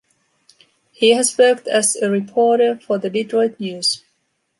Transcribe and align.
He 0.91 1.09
has 1.11 1.37
worked 1.37 1.67
as 1.67 1.95
a 1.95 2.09
reporter 2.09 2.75
for 2.87 2.97
the 2.97 3.07
"Detroit 3.11 3.59
News". 3.59 4.03